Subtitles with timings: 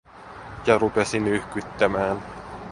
[0.67, 2.21] Ja rupesi nyyhkyttämään.